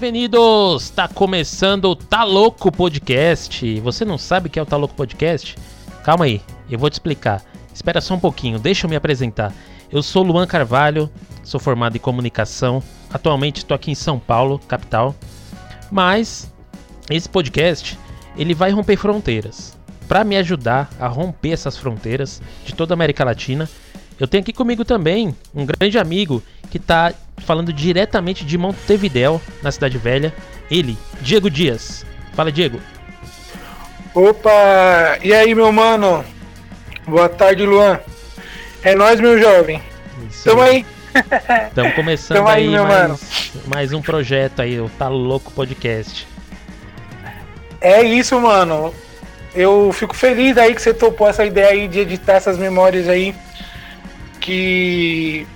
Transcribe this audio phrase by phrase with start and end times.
[0.00, 0.88] Bem-vindos!
[0.88, 3.78] Tá começando o Tá Louco Podcast.
[3.80, 5.58] Você não sabe o que é o Tá Louco Podcast?
[6.02, 6.40] Calma aí,
[6.70, 7.44] eu vou te explicar.
[7.74, 9.52] Espera só um pouquinho, deixa eu me apresentar.
[9.92, 11.10] Eu sou Luan Carvalho,
[11.44, 12.82] sou formado em comunicação.
[13.12, 15.14] Atualmente estou aqui em São Paulo, capital.
[15.92, 16.50] Mas
[17.10, 17.98] esse podcast
[18.38, 19.76] ele vai romper fronteiras.
[20.08, 23.68] Para me ajudar a romper essas fronteiras de toda a América Latina,
[24.18, 27.12] eu tenho aqui comigo também um grande amigo que está
[27.44, 30.32] falando diretamente de Montevidéu, na Cidade Velha.
[30.70, 32.04] Ele, Diego Dias.
[32.32, 32.80] Fala, Diego.
[34.14, 35.18] Opa!
[35.22, 36.24] E aí, meu mano?
[37.06, 37.98] Boa tarde, Luan.
[38.82, 39.82] É nós, meu jovem.
[40.28, 40.86] Isso Tamo aí.
[41.68, 46.26] Estamos começando Tamo aí, aí mais, mais um projeto aí, o Tá Louco Podcast.
[47.80, 48.94] É isso, mano.
[49.54, 53.34] Eu fico feliz aí que você topou essa ideia aí de editar essas memórias aí
[54.40, 55.46] que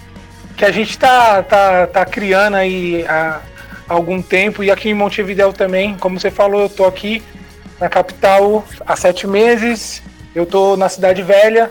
[0.57, 3.41] que a gente tá, tá, tá criando aí há
[3.89, 7.23] algum tempo e aqui em Montevideo também, como você falou, eu tô aqui
[7.81, 10.03] na capital há sete meses,
[10.35, 11.71] eu tô na cidade velha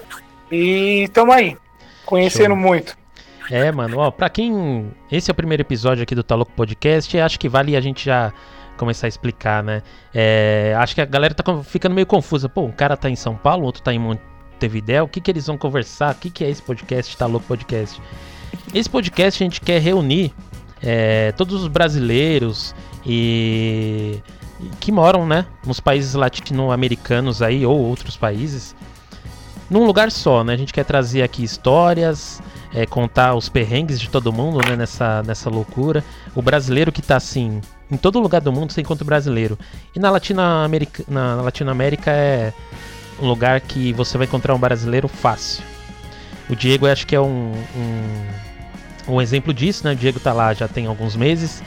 [0.52, 1.58] e estamos aí,
[2.06, 2.58] conhecendo Show.
[2.58, 2.98] muito.
[3.52, 4.92] É, mano, ó, pra quem.
[5.12, 8.32] Esse é o primeiro episódio aqui do Taloco Podcast, acho que vale a gente já
[8.78, 9.82] começar a explicar, né?
[10.14, 12.48] É, acho que a galera tá ficando meio confusa.
[12.48, 15.48] Pô, um cara tá em São Paulo, outro tá em Montevideo, o que, que eles
[15.48, 16.14] vão conversar?
[16.14, 18.02] O que, que é esse podcast, Tá Louco Podcast?
[18.74, 20.34] Esse podcast a gente quer reunir
[20.82, 22.74] é, todos os brasileiros
[23.06, 24.20] e
[24.80, 28.76] que moram, né, nos países latino-americanos aí ou outros países,
[29.70, 30.54] num lugar só, né?
[30.54, 32.42] A gente quer trazer aqui histórias,
[32.74, 36.04] é, contar os perrengues de todo mundo, né, nessa, nessa loucura.
[36.36, 39.58] O brasileiro que tá assim, em todo lugar do mundo você encontra o brasileiro.
[39.96, 42.54] E na Latinoamérica, na Latinoamérica é
[43.22, 45.64] um lugar que você vai encontrar um brasileiro fácil.
[46.50, 48.28] O Diego acho que é um, um,
[49.08, 49.94] um exemplo disso, né?
[49.94, 51.62] O Diego tá lá já tem alguns meses.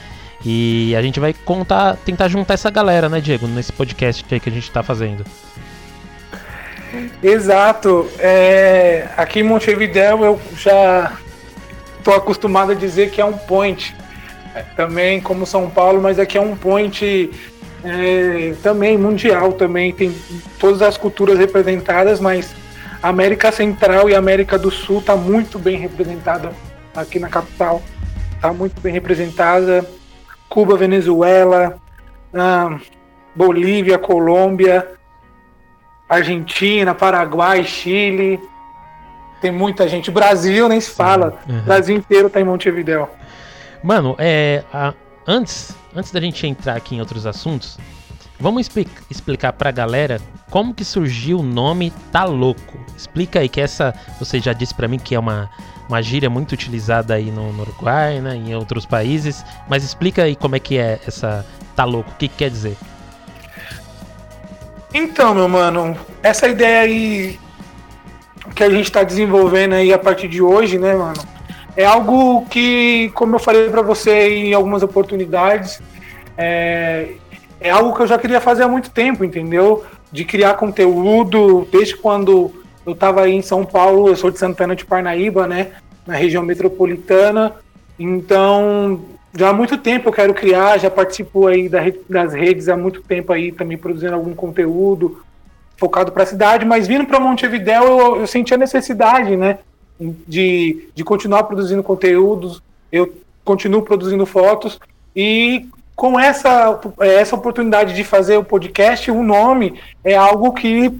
[0.45, 4.51] E a gente vai contar, tentar juntar essa galera, né, Diego, nesse podcast que a
[4.51, 5.25] gente tá fazendo.
[7.21, 8.09] Exato.
[8.19, 11.13] É, aqui em Montevideo eu já
[12.03, 13.95] tô acostumado a dizer que é um point.
[14.55, 17.29] É, também como São Paulo, mas aqui é um point
[17.83, 19.91] é, também mundial também.
[19.91, 20.15] Tem
[20.59, 22.55] todas as culturas representadas, mas
[23.01, 26.51] América Central e América do Sul está muito bem representada
[27.01, 27.81] aqui na capital.
[28.35, 29.87] Está muito bem representada.
[30.49, 31.77] Cuba, Venezuela,
[32.33, 32.77] ah,
[33.35, 34.87] Bolívia, Colômbia,
[36.09, 38.39] Argentina, Paraguai, Chile.
[39.41, 40.09] Tem muita gente.
[40.09, 41.37] Brasil nem se fala.
[41.47, 41.61] Uhum.
[41.61, 43.07] Brasil inteiro está em Montevideo.
[43.83, 44.93] Mano, é, a,
[45.27, 47.77] antes, antes da gente entrar aqui em outros assuntos,
[48.39, 50.21] Vamos explica, explicar pra galera
[50.51, 52.79] como que surgiu o nome Tá Louco.
[52.95, 55.49] Explica aí que essa, você já disse para mim que é uma,
[55.87, 60.35] uma gíria muito utilizada aí no, no Uruguai, né, em outros países, mas explica aí
[60.35, 62.75] como é que é essa Tá Louco, o que, que quer dizer?
[64.93, 67.39] Então, meu mano, essa ideia aí
[68.55, 71.21] que a gente está desenvolvendo aí a partir de hoje, né, mano,
[71.75, 75.79] é algo que, como eu falei para você em algumas oportunidades,
[76.35, 77.09] é,
[77.59, 79.85] é algo que eu já queria fazer há muito tempo, entendeu?
[80.11, 82.51] De criar conteúdo, desde quando
[82.87, 85.71] eu estava aí em São Paulo, eu sou de Santana de Parnaíba, né?
[86.05, 87.53] Na região metropolitana.
[87.99, 89.01] Então,
[89.37, 93.33] já há muito tempo eu quero criar, já participo aí das redes há muito tempo
[93.33, 95.21] aí, também produzindo algum conteúdo
[95.75, 99.59] focado para a cidade, mas vindo para Montevidéu eu, eu senti a necessidade, né?
[99.99, 104.79] De, de continuar produzindo conteúdos, eu continuo produzindo fotos
[105.15, 110.95] e com essa, essa oportunidade de fazer o podcast, o nome é algo que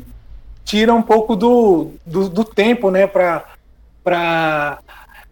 [0.67, 4.78] tira um pouco do, do, do tempo, né, para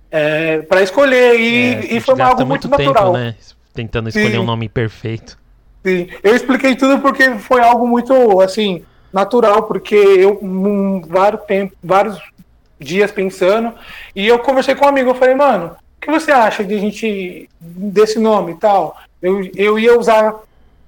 [0.10, 3.12] é, para escolher e, é, e foi algo muito, muito natural.
[3.12, 3.36] Tempo, né?
[3.74, 4.38] Tentando escolher Sim.
[4.40, 5.38] um nome perfeito.
[5.86, 11.76] Sim, eu expliquei tudo porque foi algo muito assim natural, porque eu um, vários tempo,
[11.84, 12.18] vários
[12.80, 13.74] dias pensando
[14.16, 16.80] e eu conversei com um amigo, eu falei, mano, o que você acha de a
[16.80, 18.98] gente desse nome e tal?
[19.26, 20.36] eu, eu ia usar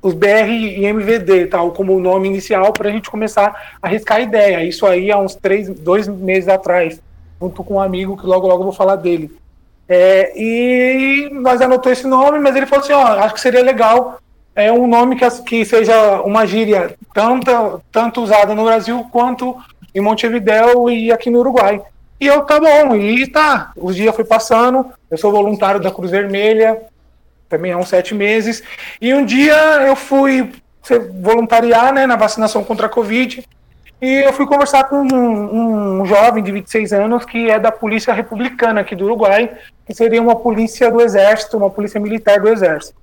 [0.02, 4.22] os BR e MVD, tal, como nome inicial, para a gente começar a arriscar a
[4.22, 4.64] ideia.
[4.64, 7.02] Isso aí há uns três, dois meses atrás,
[7.42, 9.32] junto com um amigo que logo logo eu vou falar dele.
[9.90, 14.20] É, e nós anotou esse nome, mas ele falou assim, ó, acho que seria legal
[14.58, 19.56] é um nome que, que seja uma gíria tanto, tanto usada no Brasil quanto
[19.94, 21.80] em Montevideo e aqui no Uruguai.
[22.20, 26.10] E eu, tá bom, e tá, os dias foi passando, eu sou voluntário da Cruz
[26.10, 26.82] Vermelha,
[27.50, 28.64] também há uns sete meses.
[29.02, 29.56] E um dia
[29.86, 30.52] eu fui
[31.22, 33.44] voluntariar né, na vacinação contra a Covid
[34.02, 38.14] e eu fui conversar com um, um, jovem de 26 anos que é da Polícia
[38.14, 39.52] Republicana aqui do Uruguai,
[39.86, 42.96] que seria uma polícia do Exército, uma polícia militar do Exército.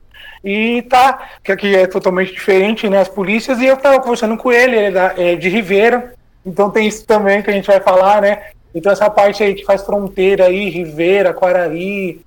[0.44, 4.52] e tá, que aqui é totalmente diferente, né, as polícias, e eu tava conversando com
[4.52, 6.14] ele, ele é, da, é de Ribeira,
[6.47, 8.43] então tem isso também que a gente vai falar, né,
[8.73, 12.20] então essa parte aí que faz fronteira aí, Ribeira, Quaraí,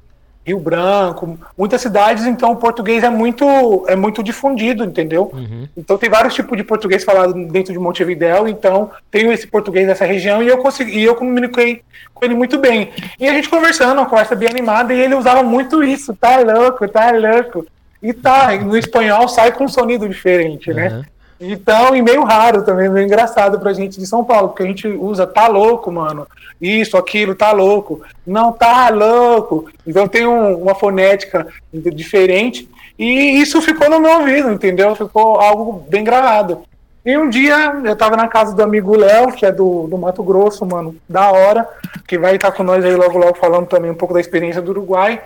[0.48, 5.30] Rio Branco, muitas cidades, então o português é muito é muito difundido, entendeu?
[5.34, 5.68] Uhum.
[5.76, 10.06] Então tem vários tipos de português falado dentro de Montevidéu, então tenho esse português dessa
[10.06, 11.82] região e eu consegui, e eu comuniquei
[12.14, 12.92] com ele muito bem.
[13.20, 16.88] E a gente conversando, uma conversa bem animada, e ele usava muito isso, tá louco,
[16.88, 17.66] tá louco.
[18.02, 20.88] E tá, no espanhol sai com um sonido diferente, né?
[20.88, 21.04] Uhum.
[21.40, 24.88] Então, e meio raro também, meio engraçado pra gente de São Paulo, porque a gente
[24.88, 26.28] usa tá louco, mano.
[26.60, 28.02] Isso, aquilo, tá louco.
[28.26, 29.70] Não tá louco.
[29.86, 32.68] Então tem um, uma fonética diferente.
[32.98, 34.96] E isso ficou no meu ouvido, entendeu?
[34.96, 36.64] Ficou algo bem gravado.
[37.06, 40.24] E um dia eu tava na casa do amigo Léo, que é do, do Mato
[40.24, 41.66] Grosso, mano, da hora,
[42.08, 44.72] que vai estar com nós aí logo logo falando também um pouco da experiência do
[44.72, 45.22] Uruguai.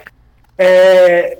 [0.57, 1.39] É,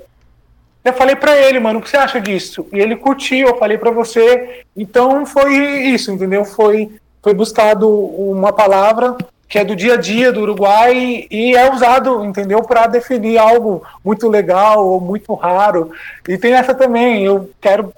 [0.84, 2.66] eu falei para ele, mano, o que você acha disso?
[2.72, 4.62] E ele curtiu, eu falei para você.
[4.76, 6.44] Então foi isso, entendeu?
[6.44, 6.90] Foi,
[7.22, 9.16] foi buscado uma palavra
[9.48, 13.82] que é do dia a dia do Uruguai e é usado, entendeu, para definir algo
[14.02, 15.92] muito legal ou muito raro.
[16.26, 17.92] E tem essa também, eu quero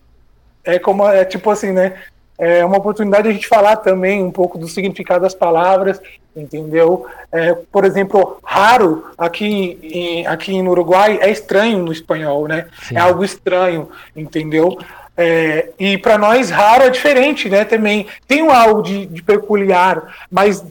[0.65, 1.95] é como é tipo assim, né?
[2.39, 6.01] É uma oportunidade de a gente falar também um pouco do significado das palavras,
[6.35, 7.07] entendeu?
[7.31, 12.67] É, por exemplo, raro aqui, em, aqui no Uruguai é estranho no espanhol, né?
[12.83, 12.97] Sim.
[12.97, 14.77] É algo estranho, entendeu?
[15.17, 17.65] É, e para nós, raro é diferente, né?
[17.65, 20.65] Também tem algo de, de peculiar, mas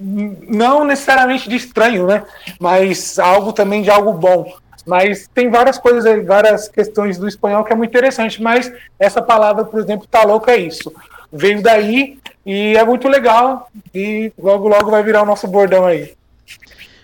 [0.00, 2.24] não necessariamente de estranho, né?
[2.58, 4.54] Mas algo também de algo bom.
[4.86, 9.22] Mas tem várias coisas aí, várias questões do espanhol que é muito interessante, mas essa
[9.22, 10.92] palavra, por exemplo, tá louca é isso.
[11.32, 16.14] Veio daí e é muito legal e logo logo vai virar o nosso bordão aí.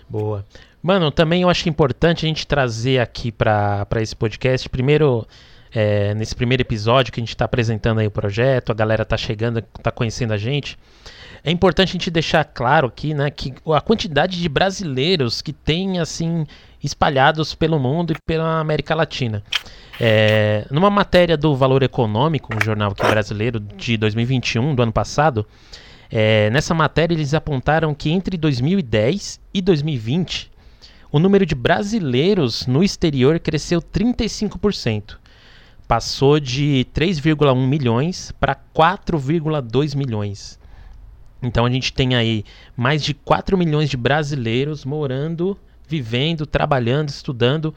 [0.07, 0.45] Boa.
[0.81, 5.27] Mano, também eu acho importante a gente trazer aqui para esse podcast, primeiro,
[5.73, 9.17] é, nesse primeiro episódio que a gente está apresentando aí o projeto, a galera tá
[9.17, 10.77] chegando, tá conhecendo a gente.
[11.43, 15.99] É importante a gente deixar claro aqui, né, que a quantidade de brasileiros que tem,
[15.99, 16.45] assim,
[16.83, 19.43] espalhados pelo mundo e pela América Latina.
[19.99, 25.45] É, numa matéria do Valor Econômico, um jornal aqui brasileiro de 2021, do ano passado,
[26.11, 30.49] é, nessa matéria eles apontaram que entre 2010 e 2020
[31.11, 35.17] o número de brasileiros no exterior cresceu 35%.
[35.87, 40.59] Passou de 3,1 milhões para 4,2 milhões.
[41.41, 42.43] Então a gente tem aí
[42.77, 45.57] mais de 4 milhões de brasileiros morando,
[45.89, 47.73] vivendo, trabalhando, estudando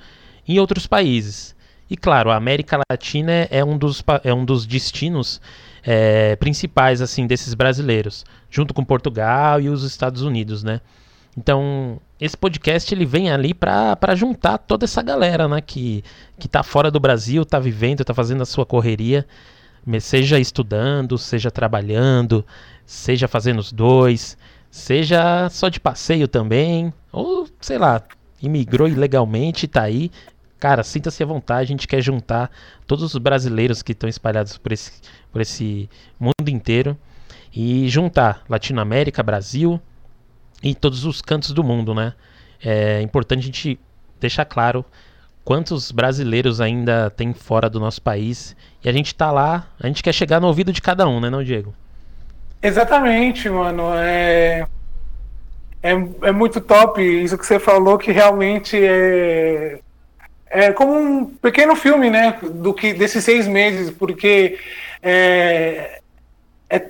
[0.46, 1.56] em outros países.
[1.90, 5.40] E claro, a América Latina é um dos, é um dos destinos
[5.82, 10.80] é, principais assim desses brasileiros, junto com Portugal e os Estados Unidos, né?
[11.36, 16.04] Então, esse podcast ele vem ali para juntar toda essa galera, né, que
[16.38, 19.26] que tá fora do Brasil, tá vivendo, tá fazendo a sua correria,
[20.00, 22.44] seja estudando, seja trabalhando,
[22.84, 24.36] seja fazendo os dois,
[24.72, 28.02] seja só de passeio também, ou sei lá,
[28.40, 30.10] imigrou ilegalmente tá aí.
[30.58, 32.50] Cara, sinta-se à vontade, a gente quer juntar
[32.86, 34.92] todos os brasileiros que estão espalhados por esse,
[35.30, 36.96] por esse mundo inteiro
[37.54, 39.78] e juntar Latinoamérica, Brasil
[40.62, 42.14] e todos os cantos do mundo, né?
[42.64, 43.78] É importante a gente
[44.18, 44.84] deixar claro
[45.44, 50.02] quantos brasileiros ainda tem fora do nosso país e a gente tá lá, a gente
[50.02, 51.74] quer chegar no ouvido de cada um, né, não, Diego?
[52.62, 53.92] Exatamente, mano.
[53.96, 54.66] É,
[55.82, 59.80] é, é muito top isso que você falou, que realmente é,
[60.48, 62.38] é como um pequeno filme, né?
[62.40, 64.58] Do que desses seis meses, porque
[65.02, 66.00] é,
[66.70, 66.86] é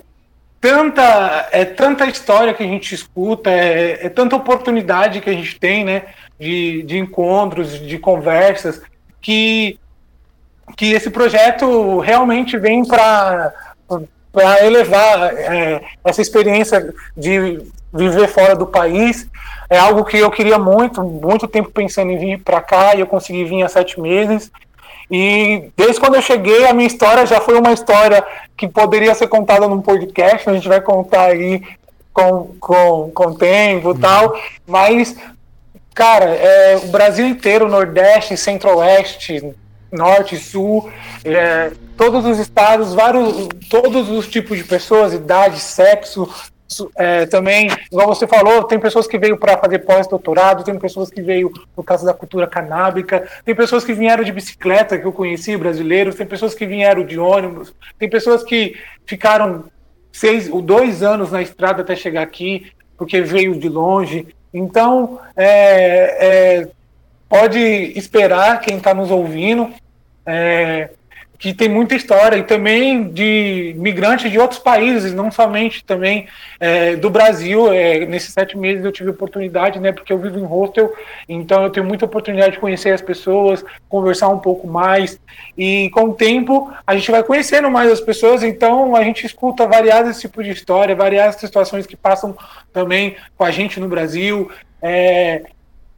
[0.61, 5.59] tanta é tanta história que a gente escuta, é, é tanta oportunidade que a gente
[5.59, 6.03] tem, né?
[6.39, 8.83] De, de encontros, de conversas,
[9.23, 9.79] que
[10.77, 13.53] que esse projeto realmente vem para
[14.33, 17.61] para elevar é, essa experiência de
[17.93, 19.29] viver fora do país.
[19.69, 23.07] É algo que eu queria muito, muito tempo pensando em vir para cá e eu
[23.07, 24.51] consegui vir há sete meses.
[25.11, 28.25] E desde quando eu cheguei, a minha história já foi uma história
[28.57, 31.63] que poderia ser contada num podcast, a gente vai contar aí
[32.15, 34.35] com, com, com tempo e tal,
[34.67, 35.17] mas,
[35.95, 39.55] cara, é, o Brasil inteiro, Nordeste, Centro-Oeste,
[39.93, 40.91] Norte, Sul,
[41.25, 46.29] é, todos os estados, vários, todos os tipos de pessoas, idade, sexo,
[46.97, 51.21] é, também, igual você falou, tem pessoas que veio para fazer pós-doutorado, tem pessoas que
[51.21, 55.57] veio por causa da cultura canábica, tem pessoas que vieram de bicicleta, que eu conheci,
[55.57, 59.65] brasileiros, tem pessoas que vieram de ônibus, tem pessoas que ficaram
[60.13, 64.29] seis ou dois anos na estrada até chegar aqui, porque veio de longe.
[64.53, 66.69] Então, é, é,
[67.29, 69.73] pode esperar quem está nos ouvindo
[70.27, 70.91] é,
[71.43, 76.29] que tem muita história e também de migrantes de outros países, não somente também
[76.61, 77.73] é, do Brasil.
[77.73, 80.95] É, nesses sete meses eu tive oportunidade, né, porque eu vivo em hostel,
[81.29, 85.19] então eu tenho muita oportunidade de conhecer as pessoas, conversar um pouco mais
[85.59, 89.67] e com o tempo a gente vai conhecendo mais as pessoas, então a gente escuta
[89.67, 92.37] variados tipos de história, variadas situações que passam
[92.73, 94.49] também com a gente no Brasil.
[94.81, 95.43] É,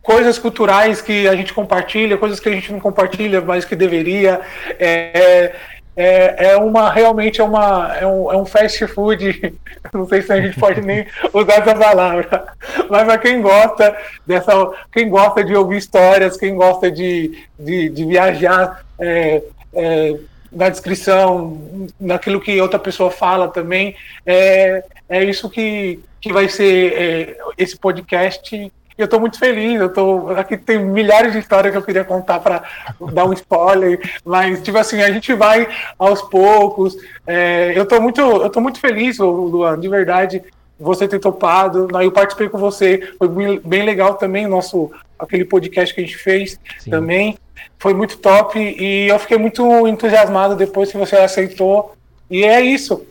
[0.05, 4.41] coisas culturais que a gente compartilha, coisas que a gente não compartilha, mas que deveria.
[4.79, 5.57] É,
[5.97, 9.55] é, é uma realmente é uma é um, é um fast food.
[9.93, 12.47] Não sei se a gente pode nem usar essa palavra,
[12.91, 13.97] mas para quem gosta
[14.27, 14.53] dessa,
[14.93, 19.43] quem gosta de ouvir histórias, quem gosta de, de, de viajar é,
[19.73, 20.19] é,
[20.51, 23.95] na descrição, naquilo que outra pessoa fala também,
[24.27, 29.93] é, é isso que, que vai ser é, esse podcast eu estou muito feliz, eu
[29.93, 30.31] tô.
[30.31, 32.63] Aqui tem milhares de histórias que eu queria contar para
[33.13, 36.97] dar um spoiler, mas tipo assim, a gente vai aos poucos.
[37.27, 40.43] É, eu estou muito, eu tô muito feliz, Luan, de verdade,
[40.79, 41.89] você ter topado.
[42.01, 43.29] Eu participei com você, foi
[43.65, 46.91] bem legal também, nosso aquele podcast que a gente fez Sim.
[46.91, 47.39] também.
[47.79, 51.95] Foi muito top e eu fiquei muito entusiasmado depois que você aceitou.
[52.31, 53.05] E é isso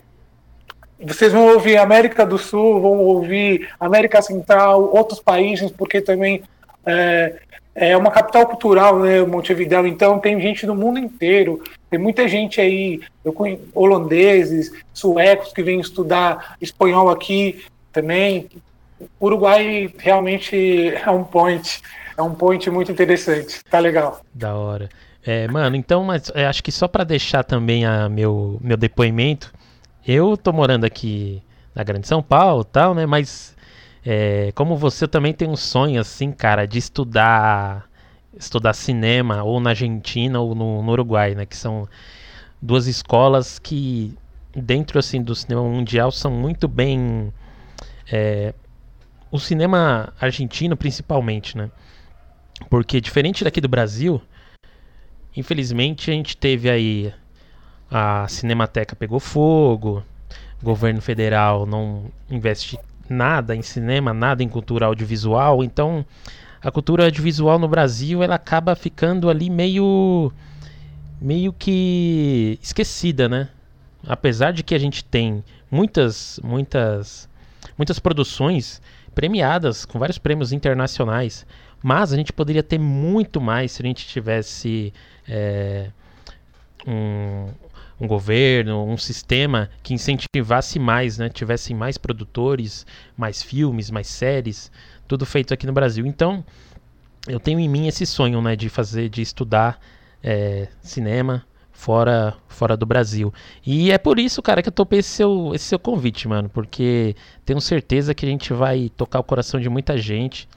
[1.05, 6.43] vocês vão ouvir América do Sul, vão ouvir América Central, outros países, porque também
[6.85, 7.35] é,
[7.75, 12.61] é uma capital cultural, né, Montevideo, então tem gente do mundo inteiro, tem muita gente
[12.61, 18.49] aí, eu conheço, holandeses, suecos que vêm estudar espanhol aqui também.
[19.19, 21.81] O Uruguai realmente é um point,
[22.17, 24.21] é um point muito interessante, tá legal.
[24.33, 24.89] Da hora.
[25.25, 29.53] É, mano, então, mas é, acho que só para deixar também a meu, meu depoimento,
[30.05, 31.41] eu tô morando aqui
[31.73, 33.05] na Grande São Paulo tal, né?
[33.05, 33.55] Mas
[34.05, 37.89] é, como você, também tenho um sonho, assim, cara, de estudar
[38.35, 41.45] estudar cinema ou na Argentina ou no, no Uruguai, né?
[41.45, 41.87] Que são
[42.61, 44.17] duas escolas que
[44.55, 47.33] dentro assim do cinema mundial são muito bem
[48.11, 48.53] é,
[49.31, 51.69] o cinema argentino principalmente, né?
[52.69, 54.21] Porque diferente daqui do Brasil,
[55.35, 57.13] infelizmente a gente teve aí
[57.93, 60.03] a Cinemateca pegou fogo,
[60.63, 66.03] governo federal não investe nada em cinema, nada em cultura audiovisual, então
[66.59, 70.31] a cultura audiovisual no Brasil ela acaba ficando ali meio
[71.21, 73.49] meio que esquecida, né?
[74.07, 77.29] Apesar de que a gente tem muitas muitas
[77.77, 78.81] muitas produções
[79.13, 81.45] premiadas com vários prêmios internacionais,
[81.83, 84.91] mas a gente poderia ter muito mais se a gente tivesse
[85.27, 85.89] é,
[86.87, 87.49] um,
[88.03, 91.29] um governo, um sistema que incentivasse mais, né?
[91.29, 94.71] Tivesse mais produtores, mais filmes, mais séries,
[95.07, 96.05] tudo feito aqui no Brasil.
[96.05, 96.43] Então,
[97.27, 98.55] eu tenho em mim esse sonho, né?
[98.55, 99.79] De fazer, de estudar
[100.21, 103.33] é, cinema fora, fora do Brasil.
[103.65, 106.49] E é por isso, cara, que eu topei esse seu, esse seu convite, mano.
[106.49, 110.47] Porque tenho certeza que a gente vai tocar o coração de muita gente.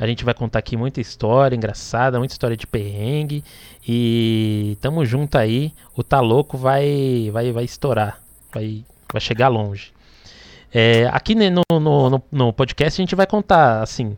[0.00, 3.44] A gente vai contar aqui muita história engraçada, muita história de perrengue.
[3.86, 5.74] E tamo junto aí.
[5.94, 8.18] O Tá Louco vai, vai, vai estourar.
[8.50, 9.92] Vai, vai chegar longe.
[10.72, 14.16] É, aqui no, no, no, no, podcast a gente vai contar, assim,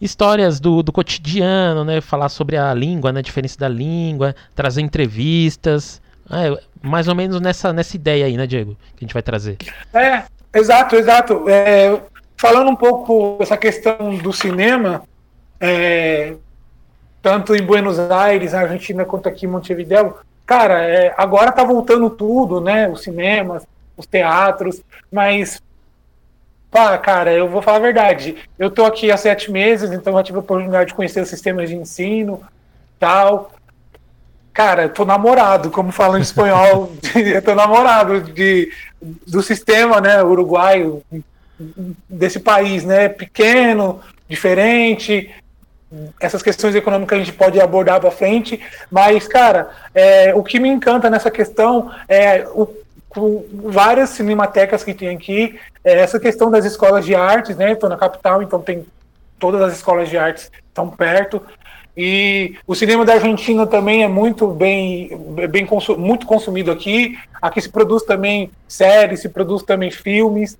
[0.00, 2.02] histórias do, do cotidiano, né?
[2.02, 3.20] Falar sobre a língua, né?
[3.20, 6.02] A diferença da língua, trazer entrevistas.
[6.30, 8.76] É, mais ou menos nessa, nessa ideia aí, né, Diego?
[8.94, 9.56] Que a gente vai trazer.
[9.94, 11.48] É, exato, exato.
[11.48, 12.02] É,
[12.36, 15.02] falando um pouco essa questão do cinema,
[15.60, 16.34] é,
[17.22, 20.14] tanto em Buenos Aires, na Argentina, quanto aqui em Montevideo,
[20.44, 22.88] cara, é, agora tá voltando tudo, né?
[22.88, 23.66] Os cinemas,
[23.96, 25.62] os teatros, mas
[26.70, 28.36] pá, cara, eu vou falar a verdade.
[28.58, 31.68] Eu tô aqui há sete meses, então já tive a oportunidade de conhecer os sistemas
[31.68, 32.42] de ensino,
[32.98, 33.50] tal.
[34.52, 38.70] Cara, tô namorado, como falam em espanhol, eu tô namorado de,
[39.26, 41.02] do sistema, né, uruguaio,
[42.08, 43.08] desse país, né?
[43.08, 45.34] Pequeno, diferente.
[46.20, 48.60] Essas questões econômicas a gente pode abordar para frente,
[48.90, 52.68] mas, cara, é, o que me encanta nessa questão é o,
[53.52, 57.72] várias cinematecas que tem aqui, é essa questão das escolas de artes, né?
[57.72, 58.84] Estou na capital, então tem
[59.38, 61.40] todas as escolas de artes estão perto.
[61.96, 65.10] E o cinema da Argentina também é muito bem,
[65.48, 67.18] bem muito consumido aqui.
[67.40, 70.58] Aqui se produz também séries, se produz também filmes.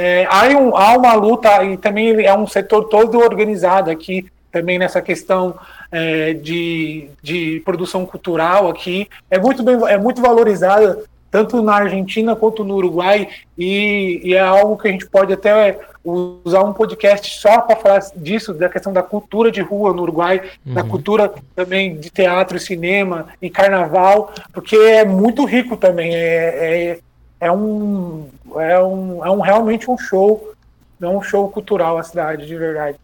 [0.00, 4.78] É, há, um, há uma luta e também é um setor todo organizado aqui também
[4.78, 5.58] nessa questão
[5.90, 12.34] é, de, de produção cultural aqui é muito bem é muito valorizada tanto na Argentina
[12.34, 17.38] quanto no Uruguai, e, e, é algo que a gente pode até usar um podcast
[17.38, 20.74] só para falar disso, da questão da cultura de rua no Uruguai, uhum.
[20.74, 26.18] da cultura também de teatro e cinema e carnaval, porque é muito rico também, é,
[26.18, 26.98] é,
[27.40, 30.52] é, um, é, um, é um realmente um show,
[31.00, 32.98] é um show cultural a cidade, de verdade.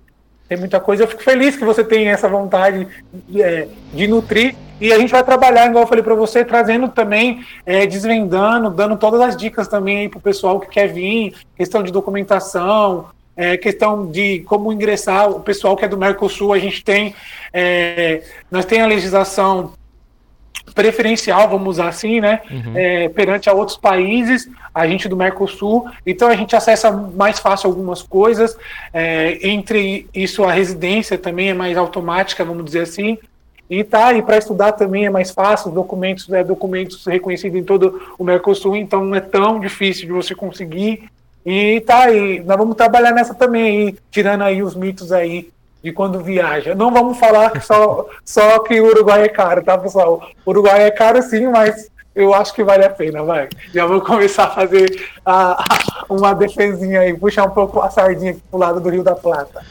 [0.48, 1.04] Tem muita coisa.
[1.04, 2.86] Eu fico feliz que você tem essa vontade
[3.28, 4.54] de, é, de nutrir.
[4.80, 8.96] E a gente vai trabalhar, igual eu falei para você, trazendo também, é, desvendando, dando
[8.96, 14.10] todas as dicas também para o pessoal que quer vir, questão de documentação, é, questão
[14.10, 15.30] de como ingressar.
[15.30, 17.14] O pessoal que é do Mercosul, a gente tem,
[17.52, 19.72] é, nós tem a legislação
[20.74, 22.40] preferencial, vamos usar assim, né?
[22.50, 22.72] Uhum.
[22.74, 25.88] É, perante a outros países, a gente do Mercosul.
[26.06, 28.56] Então a gente acessa mais fácil algumas coisas.
[28.92, 33.18] É, entre isso, a residência também é mais automática, vamos dizer assim.
[33.68, 38.14] E tá, e para estudar também é mais fácil, documentos, é, documentos reconhecidos em todo
[38.18, 41.04] o Mercosul, então não é tão difícil de você conseguir.
[41.46, 45.48] E tá aí, nós vamos trabalhar nessa também, aí, tirando aí os mitos aí
[45.84, 46.74] de quando viaja.
[46.74, 50.26] Não vamos falar só, só que o Uruguai é caro, tá, pessoal?
[50.46, 53.50] O Uruguai é caro sim, mas eu acho que vale a pena, vai.
[53.72, 58.30] Já vou começar a fazer a, a, uma defesinha aí, puxar um pouco a sardinha
[58.30, 59.62] aqui pro lado do Rio da Plata.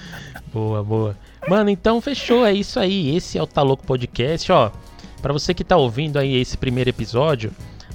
[0.53, 1.17] Boa, boa.
[1.50, 3.17] Mano, então fechou, é isso aí.
[3.17, 4.70] Esse é o Tá Louco Podcast, ó.
[5.20, 7.51] Para você que tá ouvindo aí esse primeiro episódio,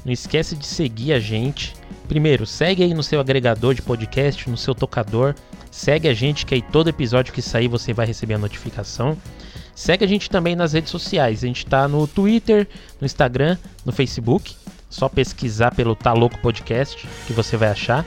[0.08, 1.74] não esquece de seguir a gente.
[2.08, 5.34] Primeiro, segue aí no seu agregador de podcast, no seu tocador.
[5.70, 9.18] Segue a gente que aí todo episódio que sair você vai receber a notificação.
[9.74, 11.44] Segue a gente também nas redes sociais.
[11.44, 12.66] A gente está no Twitter,
[12.98, 14.56] no Instagram, no Facebook.
[14.88, 18.06] Só pesquisar pelo Tá Louco Podcast que você vai achar.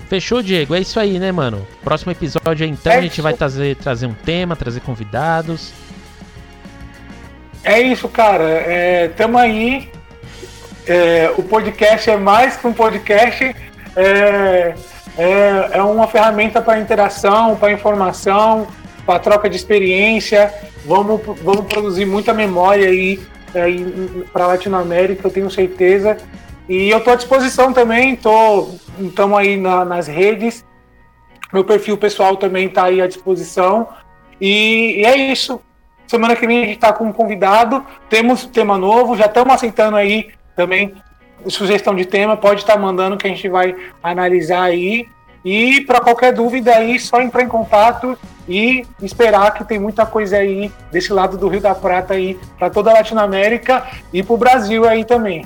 [0.07, 0.73] Fechou, Diego?
[0.73, 1.67] É isso aí, né, mano?
[1.83, 5.73] Próximo episódio então é a gente vai trazer, trazer um tema, trazer convidados.
[7.63, 8.45] É isso, cara.
[8.45, 9.89] É, tamo aí.
[10.87, 13.53] É, o podcast é mais que um podcast.
[13.95, 14.73] É,
[15.17, 18.67] é, é uma ferramenta para interação, para informação,
[19.05, 20.53] para troca de experiência.
[20.85, 23.19] Vamos, vamos produzir muita memória aí
[23.53, 23.67] é,
[24.31, 26.15] para Latinoamérica, eu tenho certeza.
[26.67, 28.19] E eu estou à disposição também,
[28.99, 30.65] estamos aí na, nas redes.
[31.53, 33.87] Meu perfil pessoal também está aí à disposição.
[34.39, 35.61] E, e, é isso.
[36.05, 39.97] Semana que vem a gente está com um convidado, temos tema novo, já estamos aceitando
[39.97, 40.93] aí também
[41.47, 45.07] sugestão de tema, pode estar tá mandando que a gente vai analisar aí.
[45.45, 50.37] E para qualquer dúvida aí, só entrar em contato e esperar que tem muita coisa
[50.37, 54.37] aí desse lado do Rio da Prata aí para toda a Latinoamérica e para o
[54.37, 55.45] Brasil aí também.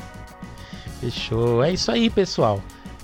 [1.01, 1.63] Fechou.
[1.63, 2.61] É isso aí, pessoal.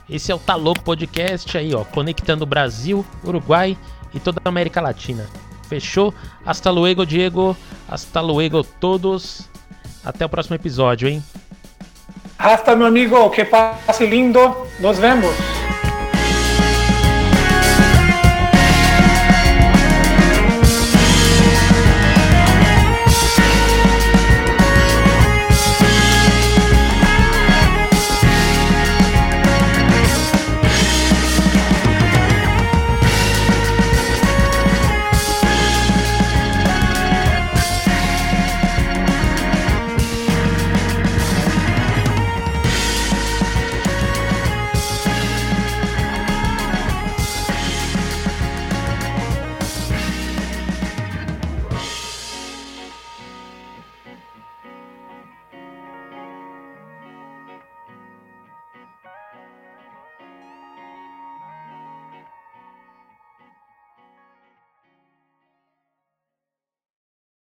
[0.10, 3.78] Esse é o Tá Louco Podcast aí, ó, conectando Brasil, Uruguai
[4.14, 5.26] e toda a América Latina.
[5.68, 6.14] Fechou?
[6.46, 7.58] Hasta luego, Diego.
[7.90, 9.50] Hasta luego todos.
[10.06, 11.22] Até o próximo episódio, hein?
[12.38, 13.30] Hasta, meu amigo.
[13.32, 14.56] Que passe lindo.
[14.80, 15.57] Nos vemos.